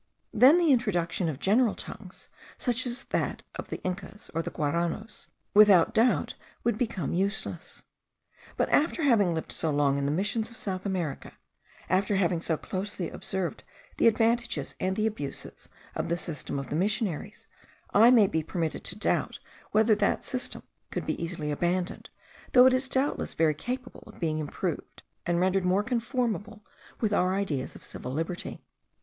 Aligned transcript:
Then 0.33 0.57
the 0.57 0.71
introduction 0.71 1.29
of 1.29 1.37
general 1.37 1.75
tongues, 1.75 2.27
such 2.57 2.87
as 2.87 3.03
that 3.11 3.43
of 3.53 3.69
the 3.69 3.77
Incas, 3.83 4.31
or 4.33 4.41
the 4.41 4.49
Guaranos, 4.49 5.27
without 5.53 5.93
doubt 5.93 6.33
would 6.63 6.75
become 6.75 7.13
useless. 7.13 7.83
But 8.57 8.67
after 8.69 9.03
having 9.03 9.35
lived 9.35 9.51
so 9.51 9.69
long 9.69 9.99
in 9.99 10.07
the 10.07 10.11
Missions 10.11 10.49
of 10.49 10.57
South 10.57 10.87
America, 10.87 11.33
after 11.87 12.15
having 12.15 12.41
so 12.41 12.57
closely 12.57 13.11
observed 13.11 13.63
the 13.97 14.07
advantages 14.07 14.73
and 14.79 14.95
the 14.95 15.05
abuses 15.05 15.69
of 15.93 16.09
the 16.09 16.17
system 16.17 16.57
of 16.57 16.71
the 16.71 16.75
missionaries, 16.75 17.45
I 17.93 18.09
may 18.09 18.25
be 18.25 18.41
permitted 18.41 18.83
to 18.85 18.97
doubt 18.97 19.37
whether 19.69 19.93
that 19.93 20.25
system 20.25 20.63
could 20.89 21.05
be 21.05 21.23
easily 21.23 21.51
abandoned, 21.51 22.09
though 22.53 22.65
it 22.65 22.73
is 22.73 22.89
doubtless 22.89 23.35
very 23.35 23.53
capable 23.53 24.05
of 24.07 24.19
being 24.19 24.39
improved, 24.39 25.03
and 25.27 25.39
rendered 25.39 25.63
more 25.63 25.83
conformable 25.83 26.65
with 26.99 27.13
our 27.13 27.35
ideas 27.35 27.75
of 27.75 27.83
civil 27.83 28.11
liberty. 28.11 28.63